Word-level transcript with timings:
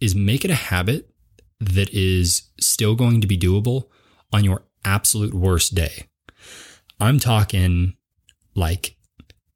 is 0.00 0.14
make 0.14 0.44
it 0.44 0.50
a 0.50 0.54
habit 0.54 1.10
that 1.60 1.92
is 1.92 2.50
still 2.60 2.94
going 2.94 3.20
to 3.20 3.26
be 3.26 3.38
doable 3.38 3.84
on 4.32 4.44
your 4.44 4.64
absolute 4.84 5.34
worst 5.34 5.74
day. 5.74 6.08
I'm 7.00 7.18
talking 7.18 7.96
like 8.54 8.96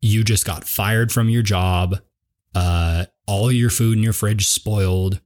you 0.01 0.25
just 0.25 0.47
got 0.47 0.65
fired 0.65 1.13
from 1.13 1.29
your 1.29 1.43
job, 1.43 1.99
uh, 2.55 3.07
all 3.27 3.53
your 3.53 3.71
food 3.71 3.97
in 3.97 4.03
your 4.03 4.13
fridge 4.13 4.49
spoiled, 4.49 5.21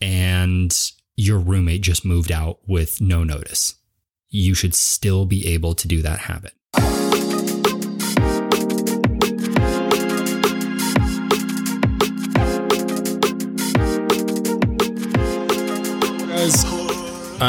and 0.00 0.76
your 1.16 1.38
roommate 1.38 1.82
just 1.82 2.04
moved 2.04 2.32
out 2.32 2.60
with 2.66 3.00
no 3.00 3.22
notice. 3.22 3.76
You 4.30 4.54
should 4.54 4.74
still 4.74 5.26
be 5.26 5.46
able 5.48 5.74
to 5.74 5.86
do 5.86 6.02
that 6.02 6.20
habit. 6.20 6.54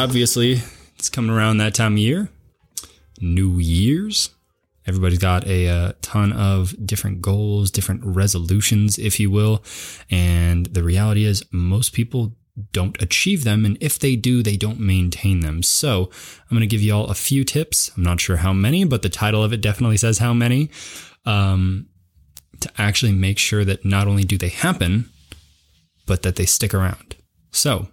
Obviously, 0.04 0.62
it's 0.98 1.10
coming 1.10 1.32
around 1.32 1.58
that 1.58 1.74
time 1.74 1.94
of 1.94 2.00
year. 2.00 2.30
New 3.22 3.58
Year's. 3.58 4.32
Everybody's 4.86 5.20
got 5.20 5.48
a, 5.48 5.70
uh 5.70 5.94
ton 6.02 6.34
of 6.34 6.76
different 6.86 7.22
goals, 7.22 7.72
different 7.72 8.02
resolutions, 8.04 9.00
if 9.00 9.18
you 9.18 9.32
will. 9.32 9.64
And 10.12 10.66
the 10.66 10.84
reality 10.84 11.24
is, 11.24 11.42
most 11.52 11.94
people 11.94 12.36
don't 12.74 13.02
achieve 13.02 13.46
them. 13.46 13.64
And 13.66 13.78
if 13.80 13.98
they 13.98 14.18
do, 14.18 14.44
they 14.44 14.58
don't 14.58 14.80
maintain 14.80 15.40
them. 15.40 15.64
So 15.64 16.10
I'm 16.42 16.50
going 16.50 16.60
to 16.60 16.68
give 16.68 16.82
you 16.82 16.94
all 16.94 17.06
a 17.06 17.16
few 17.16 17.46
tips. 17.46 17.90
I'm 17.96 18.04
not 18.04 18.20
sure 18.20 18.38
how 18.38 18.52
many, 18.52 18.84
but 18.84 19.04
the 19.04 19.10
title 19.10 19.42
of 19.42 19.54
it 19.54 19.62
definitely 19.62 19.98
says 19.98 20.18
how 20.18 20.34
many 20.34 20.70
um, 21.26 21.88
to 22.60 22.70
actually 22.78 23.14
make 23.14 23.40
sure 23.40 23.64
that 23.64 23.86
not 23.86 24.08
only 24.08 24.24
do 24.26 24.38
they 24.38 24.50
happen, 24.50 25.10
but 26.06 26.24
that 26.24 26.36
they 26.36 26.46
stick 26.46 26.74
around. 26.74 27.16
So, 27.52 27.88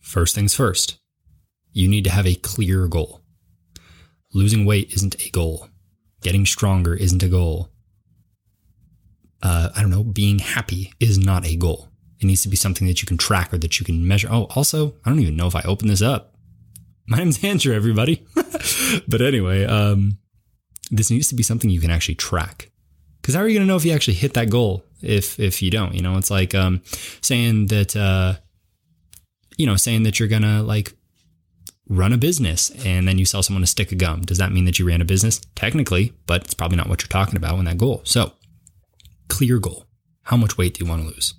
first 0.00 0.34
things 0.34 0.54
first, 0.54 0.98
you 1.72 1.88
need 1.88 2.04
to 2.04 2.10
have 2.10 2.26
a 2.26 2.34
clear 2.34 2.86
goal. 2.86 3.20
Losing 4.32 4.64
weight 4.64 4.92
isn't 4.94 5.26
a 5.26 5.30
goal. 5.30 5.68
Getting 6.22 6.46
stronger 6.46 6.94
isn't 6.94 7.22
a 7.22 7.28
goal. 7.28 7.70
Uh, 9.42 9.70
I 9.74 9.80
don't 9.80 9.90
know, 9.90 10.04
being 10.04 10.38
happy 10.38 10.92
is 11.00 11.18
not 11.18 11.46
a 11.46 11.56
goal. 11.56 11.88
It 12.20 12.26
needs 12.26 12.42
to 12.42 12.48
be 12.48 12.56
something 12.56 12.86
that 12.86 13.02
you 13.02 13.06
can 13.06 13.18
track 13.18 13.52
or 13.52 13.58
that 13.58 13.80
you 13.80 13.84
can 13.84 14.06
measure. 14.06 14.28
Oh, 14.30 14.44
also, 14.54 14.94
I 15.04 15.10
don't 15.10 15.18
even 15.18 15.36
know 15.36 15.48
if 15.48 15.56
I 15.56 15.62
open 15.62 15.88
this 15.88 16.02
up. 16.02 16.34
My 17.06 17.18
name's 17.18 17.42
Andrew, 17.42 17.74
everybody. 17.74 18.24
but 19.08 19.20
anyway, 19.20 19.64
um, 19.64 20.18
this 20.90 21.10
needs 21.10 21.28
to 21.28 21.34
be 21.34 21.42
something 21.42 21.68
you 21.68 21.80
can 21.80 21.90
actually 21.90 22.14
track. 22.14 22.70
Because 23.20 23.34
how 23.34 23.40
are 23.40 23.48
you 23.48 23.54
going 23.54 23.66
to 23.66 23.70
know 23.70 23.76
if 23.76 23.84
you 23.84 23.92
actually 23.92 24.14
hit 24.14 24.34
that 24.34 24.50
goal 24.50 24.84
if 25.00 25.38
if 25.38 25.62
you 25.62 25.70
don't? 25.70 25.94
You 25.94 26.02
know, 26.02 26.16
it's 26.16 26.30
like 26.30 26.54
um, 26.54 26.82
saying 27.20 27.68
that 27.68 27.96
uh, 27.96 28.34
you 29.56 29.66
know 29.66 29.76
saying 29.76 30.04
that 30.04 30.18
you're 30.18 30.28
gonna 30.28 30.62
like 30.62 30.92
run 31.88 32.12
a 32.12 32.18
business 32.18 32.70
and 32.84 33.06
then 33.06 33.18
you 33.18 33.24
sell 33.24 33.42
someone 33.42 33.62
a 33.62 33.66
stick 33.66 33.92
of 33.92 33.98
gum. 33.98 34.22
Does 34.22 34.38
that 34.38 34.52
mean 34.52 34.64
that 34.64 34.78
you 34.78 34.86
ran 34.86 35.00
a 35.00 35.04
business? 35.04 35.40
Technically, 35.54 36.12
but 36.26 36.44
it's 36.44 36.54
probably 36.54 36.76
not 36.76 36.88
what 36.88 37.02
you're 37.02 37.08
talking 37.08 37.36
about 37.36 37.56
when 37.56 37.64
that 37.64 37.78
goal. 37.78 38.02
So, 38.04 38.32
clear 39.28 39.58
goal. 39.58 39.86
How 40.24 40.36
much 40.36 40.56
weight 40.56 40.74
do 40.74 40.84
you 40.84 40.90
want 40.90 41.02
to 41.02 41.08
lose? 41.08 41.34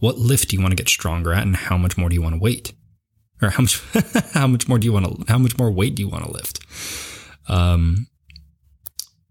What 0.00 0.18
lift 0.18 0.48
do 0.48 0.56
you 0.56 0.62
want 0.62 0.72
to 0.72 0.76
get 0.76 0.88
stronger 0.88 1.32
at 1.32 1.42
and 1.42 1.56
how 1.56 1.76
much 1.76 1.96
more 1.96 2.08
do 2.08 2.14
you 2.14 2.22
want 2.22 2.34
to 2.34 2.40
weight? 2.40 2.72
Or 3.40 3.50
how 3.50 3.62
much 3.62 3.80
how 4.32 4.46
much 4.46 4.68
more 4.68 4.78
do 4.78 4.86
you 4.86 4.92
want 4.92 5.06
to 5.06 5.32
how 5.32 5.38
much 5.38 5.56
more 5.56 5.70
weight 5.70 5.94
do 5.94 6.02
you 6.02 6.08
want 6.08 6.24
to 6.24 6.32
lift? 6.32 6.60
Um 7.48 8.08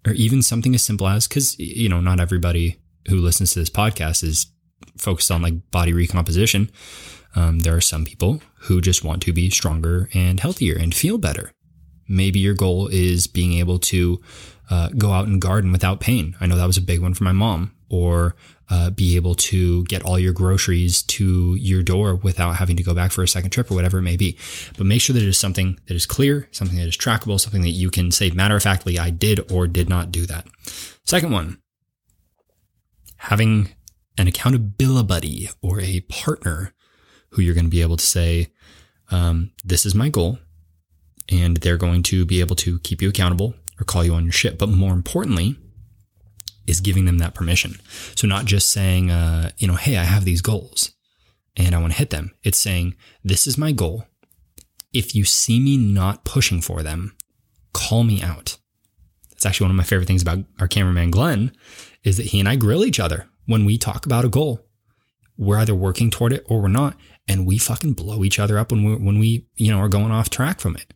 or 0.08 0.14
even 0.14 0.42
something 0.42 0.74
as 0.74 0.84
simple 0.84 1.08
as 1.08 1.28
cuz 1.28 1.58
you 1.60 1.90
know, 1.90 2.00
not 2.00 2.20
everybody 2.20 2.80
who 3.08 3.18
listens 3.18 3.52
to 3.52 3.60
this 3.60 3.70
podcast 3.70 4.24
is 4.24 4.48
focused 4.98 5.32
on 5.32 5.42
like 5.42 5.72
body 5.72 5.94
recomposition. 5.94 6.70
Um, 7.36 7.60
there 7.60 7.76
are 7.76 7.82
some 7.82 8.06
people 8.06 8.42
who 8.62 8.82
just 8.82 9.04
want 9.04 9.22
to 9.24 9.34
be 9.34 9.50
stronger 9.50 10.10
and 10.14 10.40
healthier 10.40 10.76
and 10.78 10.94
feel 10.94 11.18
better. 11.18 11.52
Maybe 12.08 12.40
your 12.40 12.56
goal 12.56 12.88
is 12.88 13.28
being 13.28 13.54
able 13.54 13.80
to 13.80 14.20
uh, 14.70 14.90
go 14.98 15.12
out 15.12 15.28
and 15.28 15.42
garden 15.42 15.72
without 15.72 16.00
pain. 16.00 16.36
I 16.42 16.48
know 16.48 16.56
that 16.58 16.66
was 16.68 16.78
a 16.78 16.82
big 16.82 17.02
one 17.02 17.14
for 17.14 17.24
my 17.24 17.32
mom. 17.32 17.76
Or 17.92 18.36
uh, 18.70 18.92
be 18.92 19.16
able 19.16 19.34
to 19.34 19.84
get 19.86 20.04
all 20.04 20.20
your 20.20 20.34
groceries 20.34 21.02
to 21.02 21.56
your 21.56 21.82
door 21.82 22.16
without 22.16 22.58
having 22.58 22.78
to 22.78 22.84
go 22.84 22.94
back 22.94 23.12
for 23.12 23.24
a 23.24 23.28
second 23.28 23.50
trip 23.50 23.72
or 23.72 23.74
whatever 23.74 23.98
it 23.98 24.04
may 24.04 24.16
be. 24.16 24.38
But 24.78 24.86
make 24.86 25.02
sure 25.02 25.16
that 25.16 25.24
it 25.24 25.28
is 25.28 25.40
something 25.40 25.80
that 25.88 25.96
is 25.96 26.06
clear, 26.06 26.48
something 26.52 26.78
that 26.78 26.88
is 26.88 26.98
trackable, 26.98 27.40
something 27.40 27.64
that 27.64 27.70
you 27.70 27.90
can 27.90 28.12
say 28.12 28.30
matter 28.30 28.56
of 28.56 28.64
factly, 28.64 29.00
I 29.00 29.10
did 29.10 29.52
or 29.52 29.68
did 29.68 29.90
not 29.90 30.12
do 30.12 30.26
that. 30.28 30.46
Second 31.04 31.32
one, 31.32 31.58
having 33.18 33.70
an 34.18 34.28
accountability 34.28 35.08
buddy 35.08 35.50
or 35.62 35.82
a 35.82 36.02
partner 36.02 36.74
who 37.32 37.42
you're 37.42 37.54
going 37.54 37.66
to 37.66 37.72
be 37.72 37.82
able 37.82 37.98
to 37.98 38.06
say, 38.06 38.48
um, 39.12 39.52
this 39.64 39.86
is 39.86 39.96
my 39.96 40.10
goal. 40.10 40.40
And 41.32 41.58
they're 41.58 41.78
going 41.78 42.02
to 42.04 42.26
be 42.26 42.40
able 42.40 42.56
to 42.58 42.80
keep 42.80 43.02
you 43.02 43.10
accountable 43.10 43.54
or 43.80 43.84
call 43.84 44.04
you 44.04 44.14
on 44.16 44.24
your 44.24 44.32
shit. 44.32 44.58
But 44.58 44.70
more 44.70 44.94
importantly, 44.94 45.58
is 46.66 46.82
giving 46.82 47.06
them 47.06 47.18
that 47.18 47.34
permission. 47.34 47.76
So 48.16 48.28
not 48.28 48.46
just 48.46 48.70
saying, 48.70 49.12
uh, 49.12 49.52
you 49.58 49.68
know, 49.68 49.76
hey, 49.76 49.98
I 49.98 50.04
have 50.04 50.26
these 50.26 50.42
goals 50.42 50.94
and 51.56 51.76
I 51.76 51.80
want 51.80 51.94
to 51.94 52.00
hit 52.00 52.12
them. 52.12 52.34
It's 52.44 52.58
saying, 52.58 52.96
this 53.24 53.48
is 53.48 53.58
my 53.58 53.72
goal. 53.72 54.06
If 54.94 55.14
you 55.14 55.26
see 55.26 55.60
me 55.60 55.78
not 55.78 56.24
pushing 56.24 56.62
for 56.62 56.82
them, 56.82 57.16
call 57.74 58.04
me 58.04 58.22
out. 58.22 58.58
That's 59.30 59.46
actually 59.46 59.66
one 59.66 59.72
of 59.72 59.78
my 59.78 59.84
favorite 59.84 60.08
things 60.08 60.22
about 60.22 60.40
our 60.60 60.68
cameraman, 60.68 61.12
Glenn, 61.12 61.52
is 62.04 62.18
that 62.18 62.28
he 62.28 62.40
and 62.40 62.50
I 62.50 62.56
grill 62.56 62.84
each 62.84 63.00
other 63.00 63.28
when 63.46 63.66
we 63.66 63.78
talk 63.78 64.06
about 64.06 64.26
a 64.26 64.30
goal. 64.30 64.66
We're 65.40 65.58
either 65.58 65.74
working 65.74 66.12
toward 66.12 66.34
it 66.34 66.46
or 66.48 66.62
we're 66.62 66.68
not. 66.68 66.96
And 67.28 67.48
we 67.48 67.58
fucking 67.58 67.94
blow 67.94 68.24
each 68.24 68.40
other 68.40 68.60
up 68.60 68.72
when 68.72 68.84
we, 68.84 68.96
when 68.96 69.20
we, 69.20 69.48
you 69.56 69.72
know, 69.72 69.80
are 69.80 69.88
going 69.88 70.12
off 70.12 70.30
track 70.30 70.60
from 70.60 70.76
it. 70.76 70.94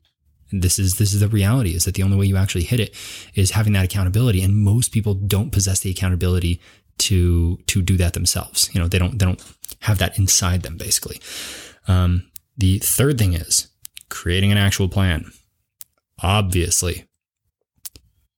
This 0.52 0.78
is 0.78 0.98
this 0.98 1.14
is 1.14 1.20
the 1.22 1.28
reality 1.28 1.72
is 1.76 1.86
that 1.86 1.96
the 1.96 2.04
only 2.04 2.18
way 2.18 2.28
you 2.28 2.38
actually 2.38 2.66
hit 2.66 2.80
it 2.80 2.96
is 3.34 3.52
having 3.52 3.74
that 3.74 3.86
accountability. 3.86 4.44
And 4.44 4.56
most 4.56 4.92
people 4.92 5.16
don't 5.16 5.52
possess 5.52 5.80
the 5.80 5.90
accountability 5.90 6.60
to 7.00 7.58
to 7.68 7.82
do 7.82 7.98
that 7.98 8.14
themselves. 8.14 8.70
You 8.72 8.80
know 8.80 8.88
they 8.88 9.00
don't 9.00 9.18
they 9.18 9.26
don't 9.26 9.44
have 9.80 9.98
that 9.98 10.20
inside 10.20 10.62
them 10.62 10.78
basically. 10.78 11.20
Um, 11.88 12.30
the 12.56 12.78
third 12.80 13.18
thing 13.18 13.34
is 13.34 13.68
creating 14.10 14.52
an 14.52 14.60
actual 14.60 14.90
plan 14.90 15.32
obviously. 16.22 17.06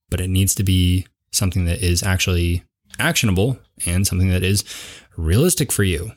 But 0.10 0.22
it 0.22 0.30
needs 0.30 0.56
to 0.56 0.64
be 0.64 1.06
something 1.32 1.66
that 1.66 1.80
is 1.80 2.04
actually 2.04 2.64
actionable 3.00 3.58
and 3.86 4.06
something 4.06 4.30
that 4.30 4.44
is 4.44 4.64
realistic 5.18 5.72
for 5.72 5.84
you 5.84 6.12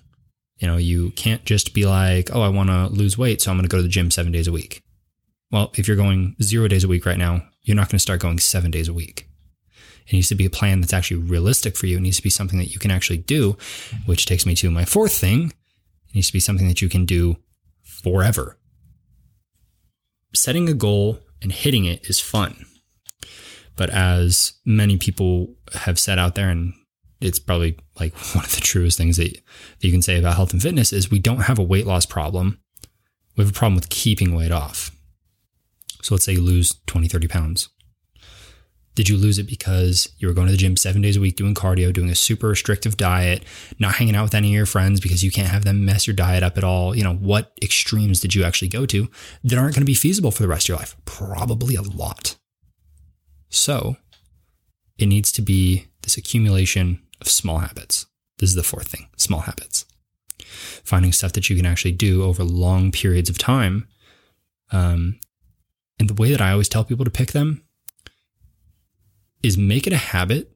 you 0.59 0.67
know 0.67 0.77
you 0.77 1.11
can't 1.13 1.45
just 1.45 1.75
be 1.75 1.87
like 1.87 2.35
oh 2.35 2.43
i 2.43 2.49
want 2.49 2.69
to 2.69 2.87
lose 2.87 3.17
weight 3.17 3.41
so 3.41 3.51
i'm 3.51 3.57
going 3.57 3.69
to 3.69 3.69
go 3.69 3.79
to 3.79 3.83
the 3.83 3.89
gym 3.89 4.11
seven 4.11 4.33
days 4.33 4.49
a 4.49 4.53
week 4.53 4.83
well, 5.51 5.73
if 5.77 5.89
you're 5.89 5.97
going 5.97 6.37
zero 6.43 6.69
days 6.69 6.85
a 6.85 6.89
week 6.89 7.07
right 7.07 7.19
now, 7.19 7.43
you're 7.63 7.77
not 7.77 7.89
going 7.89 7.99
to 7.99 8.03
start 8.03 8.21
going 8.21 8.39
seven 8.39 8.71
days 8.71 8.89
a 8.89 8.93
week. 8.93 9.29
It 10.07 10.13
needs 10.13 10.29
to 10.29 10.35
be 10.35 10.47
a 10.47 10.51
plan 10.51 10.81
that's 10.81 10.93
actually 10.93 11.23
realistic 11.23 11.77
for 11.77 11.87
you. 11.87 11.99
It 11.99 12.03
needs 12.03 12.17
to 12.17 12.23
be 12.23 12.31
something 12.31 12.59
that 12.59 12.73
you 12.73 12.79
can 12.79 12.91
actually 12.91 13.19
do, 13.19 13.57
which 14.07 14.27
takes 14.27 14.47
me 14.47 14.55
to 14.57 14.71
my 14.71 14.85
fourth 14.85 15.13
thing. 15.13 15.53
It 16.09 16.15
needs 16.15 16.29
to 16.29 16.33
be 16.33 16.41
something 16.41 16.69
that 16.69 16.83
you 16.83 16.89
can 16.89 17.05
do 17.05 17.37
forever. 17.83 18.59
Setting 20.35 20.69
a 20.69 20.75
goal 20.75 21.21
and 21.43 21.53
hitting 21.53 21.85
it 21.85 22.09
is 22.09 22.21
fun. 22.21 22.65
But 23.79 23.91
as 23.91 24.55
many 24.67 24.99
people 24.99 25.55
have 25.73 25.99
said 26.01 26.19
out 26.19 26.35
there, 26.35 26.51
and 26.51 26.75
it's 27.21 27.39
probably 27.39 27.79
like 27.99 28.13
one 28.35 28.45
of 28.45 28.55
the 28.55 28.61
truest 28.61 28.99
things 28.99 29.17
that, 29.17 29.33
that 29.33 29.87
you 29.87 29.93
can 29.93 30.03
say 30.03 30.19
about 30.19 30.35
health 30.35 30.53
and 30.53 30.61
fitness 30.61 30.93
is 30.93 31.11
we 31.11 31.21
don't 31.21 31.43
have 31.43 31.59
a 31.59 31.63
weight 31.63 31.87
loss 31.87 32.05
problem. 32.05 32.61
We 33.37 33.45
have 33.45 33.53
a 33.53 33.57
problem 33.57 33.77
with 33.77 33.89
keeping 33.89 34.35
weight 34.35 34.51
off. 34.51 34.91
So 36.03 36.15
let's 36.15 36.25
say 36.25 36.33
you 36.33 36.43
lose 36.43 36.75
20, 36.87 37.09
30 37.09 37.29
pounds. 37.29 37.69
Did 38.97 39.09
you 39.09 39.17
lose 39.17 39.39
it 39.39 39.47
because 39.47 40.11
you 40.19 40.27
were 40.27 40.35
going 40.35 40.49
to 40.49 40.53
the 40.53 40.59
gym 40.59 40.77
seven 40.77 41.03
days 41.03 41.17
a 41.17 41.21
week, 41.21 41.37
doing 41.37 41.55
cardio, 41.55 41.93
doing 41.93 42.11
a 42.11 42.17
super 42.17 42.49
restrictive 42.49 42.97
diet, 42.97 43.45
not 43.79 43.95
hanging 43.95 44.17
out 44.17 44.25
with 44.25 44.35
any 44.35 44.49
of 44.49 44.55
your 44.55 44.67
friends 44.67 44.99
because 44.99 45.23
you 45.23 45.31
can't 45.31 45.47
have 45.47 45.65
them 45.65 45.85
mess 45.85 46.09
your 46.09 46.17
diet 46.17 46.43
up 46.43 46.59
at 46.59 46.65
all? 46.65 46.97
You 46.97 47.05
know, 47.05 47.15
what 47.15 47.53
extremes 47.63 48.19
did 48.19 48.35
you 48.35 48.43
actually 48.43 48.69
go 48.69 48.87
to 48.87 49.09
that 49.45 49.57
aren't 49.57 49.77
going 49.77 49.83
to 49.83 49.87
be 49.87 49.95
feasible 49.95 50.33
for 50.33 50.43
the 50.43 50.49
rest 50.49 50.65
of 50.65 50.71
your 50.71 50.79
life? 50.79 50.97
Probably 51.05 51.77
a 51.77 51.83
lot. 51.83 52.35
So 53.51 53.97
it 54.99 55.07
needs 55.07 55.33
to 55.33 55.43
be 55.43 55.87
this 56.03 56.17
accumulation 56.17 57.03
of 57.21 57.29
small 57.29 57.59
habits. 57.59 58.07
This 58.39 58.51
is 58.51 58.57
the 58.57 58.63
fourth 58.63 58.89
thing 58.89 59.09
small 59.17 59.41
habits. 59.41 59.85
Finding 60.85 61.13
stuff 61.13 61.33
that 61.33 61.51
you 61.51 61.57
can 61.57 61.67
actually 61.67 61.93
do 61.93 62.23
over 62.23 62.45
long 62.45 62.93
periods 62.93 63.29
of 63.29 63.39
time 63.39 63.89
um, 64.71 65.19
and 65.99 66.09
the 66.09 66.15
way 66.15 66.31
that 66.31 66.41
I 66.41 66.53
always 66.53 66.69
tell 66.69 66.85
people 66.85 67.05
to 67.05 67.11
pick 67.11 67.33
them 67.33 67.65
is 69.43 69.57
make 69.57 69.87
it 69.87 69.93
a 69.93 69.99
habit 69.99 70.53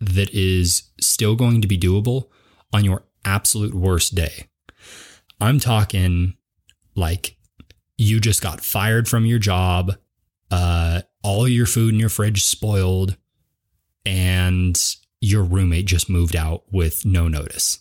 that 0.00 0.32
is 0.32 0.90
still 1.00 1.36
going 1.36 1.60
to 1.62 1.68
be 1.68 1.78
doable 1.78 2.28
on 2.72 2.84
your 2.84 3.04
absolute 3.24 3.74
worst 3.74 4.14
day. 4.14 4.48
I'm 5.40 5.58
talking 5.58 6.36
like 6.94 7.36
you 7.98 8.20
just 8.20 8.42
got 8.42 8.60
fired 8.60 9.08
from 9.08 9.26
your 9.26 9.38
job, 9.38 9.96
uh, 10.50 11.02
all 11.26 11.48
your 11.48 11.66
food 11.66 11.92
in 11.92 12.00
your 12.00 12.08
fridge 12.08 12.44
spoiled, 12.44 13.16
and 14.04 14.96
your 15.20 15.42
roommate 15.42 15.86
just 15.86 16.08
moved 16.08 16.36
out 16.36 16.62
with 16.70 17.04
no 17.04 17.26
notice. 17.28 17.80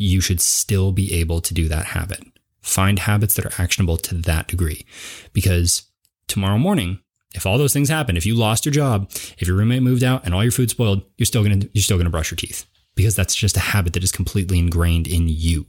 you 0.00 0.20
should 0.20 0.40
still 0.40 0.92
be 0.92 1.12
able 1.12 1.40
to 1.40 1.52
do 1.52 1.68
that 1.68 1.86
habit. 1.86 2.22
Find 2.62 3.00
habits 3.00 3.34
that 3.34 3.44
are 3.44 3.60
actionable 3.62 3.96
to 3.98 4.14
that 4.14 4.46
degree. 4.46 4.86
Because 5.32 5.82
tomorrow 6.28 6.56
morning, 6.58 7.00
if 7.34 7.44
all 7.44 7.58
those 7.58 7.72
things 7.72 7.88
happen, 7.88 8.16
if 8.16 8.24
you 8.24 8.34
lost 8.34 8.64
your 8.64 8.72
job, 8.72 9.10
if 9.38 9.46
your 9.48 9.56
roommate 9.56 9.82
moved 9.82 10.04
out 10.04 10.24
and 10.24 10.34
all 10.34 10.42
your 10.42 10.52
food 10.52 10.70
spoiled, 10.70 11.02
you're 11.16 11.26
still 11.26 11.42
gonna 11.42 11.66
you're 11.72 11.82
still 11.82 11.98
gonna 11.98 12.10
brush 12.10 12.30
your 12.30 12.36
teeth 12.36 12.64
because 12.94 13.16
that's 13.16 13.34
just 13.34 13.56
a 13.56 13.60
habit 13.60 13.92
that 13.92 14.04
is 14.04 14.12
completely 14.12 14.58
ingrained 14.58 15.08
in 15.08 15.28
you. 15.28 15.66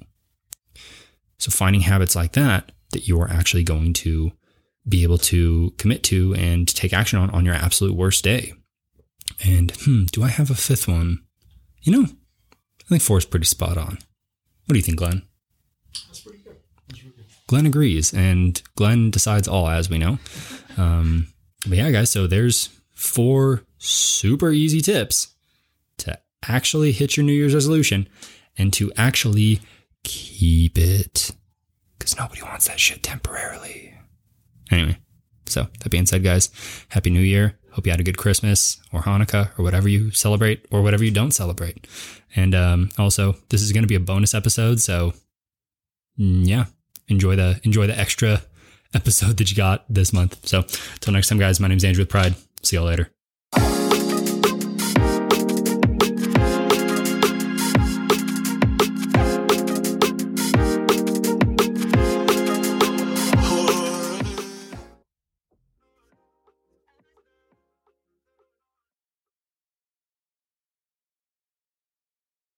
So 1.39 1.51
finding 1.51 1.81
habits 1.81 2.15
like 2.15 2.33
that 2.33 2.71
that 2.91 3.07
you 3.07 3.19
are 3.21 3.29
actually 3.29 3.63
going 3.63 3.93
to 3.93 4.31
be 4.89 5.03
able 5.03 5.17
to 5.17 5.73
commit 5.77 6.03
to 6.03 6.33
and 6.35 6.67
take 6.67 6.93
action 6.93 7.19
on 7.19 7.29
on 7.29 7.45
your 7.45 7.55
absolute 7.55 7.95
worst 7.95 8.23
day. 8.23 8.53
And 9.43 9.71
hmm, 9.71 10.05
do 10.11 10.23
I 10.23 10.29
have 10.29 10.49
a 10.49 10.55
fifth 10.55 10.87
one? 10.87 11.19
You 11.81 11.93
know, 11.93 12.03
I 12.03 12.85
think 12.87 13.01
four 13.01 13.17
is 13.17 13.25
pretty 13.25 13.45
spot 13.45 13.77
on. 13.77 13.99
What 14.65 14.73
do 14.73 14.77
you 14.77 14.83
think, 14.83 14.97
Glenn? 14.97 15.23
That's 16.07 16.21
pretty 16.21 16.39
good. 16.39 16.57
That's 16.87 17.01
good. 17.01 17.13
Glenn 17.47 17.65
agrees, 17.65 18.13
and 18.13 18.61
Glenn 18.75 19.11
decides 19.11 19.47
all, 19.47 19.69
as 19.69 19.89
we 19.89 19.97
know. 19.97 20.19
Um, 20.77 21.27
but 21.67 21.77
yeah, 21.77 21.91
guys, 21.91 22.09
so 22.09 22.27
there's 22.27 22.69
four 22.93 23.63
super 23.77 24.51
easy 24.51 24.81
tips 24.81 25.33
to 25.99 26.19
actually 26.47 26.91
hit 26.91 27.17
your 27.17 27.25
New 27.25 27.33
Year's 27.33 27.53
resolution 27.53 28.07
and 28.57 28.73
to 28.73 28.91
actually 28.97 29.61
keep 30.03 30.77
it. 30.77 31.31
Because 31.97 32.17
nobody 32.17 32.41
wants 32.41 32.67
that 32.67 32.79
shit 32.79 33.03
temporarily. 33.03 33.93
Anyway, 34.71 34.97
so 35.45 35.67
that 35.79 35.89
being 35.89 36.05
said, 36.05 36.23
guys, 36.23 36.49
Happy 36.89 37.09
New 37.09 37.21
Year. 37.21 37.57
Hope 37.71 37.85
you 37.85 37.91
had 37.91 37.99
a 37.99 38.03
good 38.03 38.17
Christmas 38.17 38.81
or 38.91 39.01
Hanukkah 39.01 39.57
or 39.57 39.63
whatever 39.63 39.87
you 39.87 40.11
celebrate 40.11 40.65
or 40.71 40.81
whatever 40.81 41.03
you 41.03 41.11
don't 41.11 41.31
celebrate. 41.31 41.87
And 42.35 42.55
um, 42.55 42.89
also, 42.97 43.35
this 43.49 43.61
is 43.61 43.71
going 43.71 43.83
to 43.83 43.87
be 43.87 43.95
a 43.95 43.99
bonus 43.99 44.33
episode, 44.33 44.79
so 44.79 45.13
mm, 46.19 46.47
yeah, 46.47 46.65
enjoy 47.07 47.35
the 47.35 47.59
enjoy 47.63 47.87
the 47.87 47.97
extra 47.97 48.41
episode 48.93 49.37
that 49.37 49.49
you 49.49 49.55
got 49.55 49.85
this 49.89 50.13
month. 50.13 50.47
So, 50.47 50.59
until 50.93 51.13
next 51.13 51.29
time, 51.29 51.39
guys. 51.39 51.59
My 51.59 51.67
name 51.67 51.77
is 51.77 51.83
Andrew 51.83 52.01
with 52.01 52.09
Pride. 52.09 52.35
See 52.63 52.75
y'all 52.75 52.85
later. 52.85 53.11